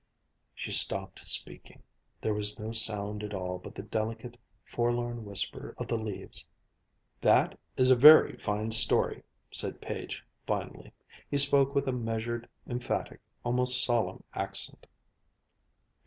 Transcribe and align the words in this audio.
She 0.55 0.71
stopped 0.71 1.27
speaking. 1.27 1.83
There 2.21 2.33
was 2.33 2.57
no 2.57 2.71
sound 2.71 3.23
at 3.23 3.35
all 3.35 3.59
but 3.59 3.75
the 3.75 3.83
delicate, 3.83 4.35
forlorn 4.63 5.25
whisper 5.25 5.75
of 5.77 5.87
the 5.87 5.95
leaves. 5.95 6.43
"That 7.21 7.59
is 7.77 7.91
a 7.91 7.95
very 7.95 8.35
fine 8.37 8.71
story!" 8.71 9.21
said 9.51 9.79
Page 9.79 10.25
finally. 10.47 10.91
He 11.29 11.37
spoke 11.37 11.75
with 11.75 11.87
a 11.87 11.91
measured, 11.93 12.49
emphatic, 12.65 13.19
almost 13.45 13.83
solemn 13.83 14.23
accent. 14.33 14.87